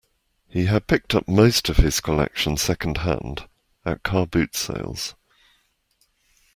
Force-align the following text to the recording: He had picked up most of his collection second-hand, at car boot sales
He 0.49 0.65
had 0.65 0.87
picked 0.87 1.13
up 1.13 1.27
most 1.27 1.69
of 1.69 1.77
his 1.77 1.99
collection 1.99 2.57
second-hand, 2.57 3.47
at 3.85 4.01
car 4.01 4.25
boot 4.25 4.55
sales 4.55 5.13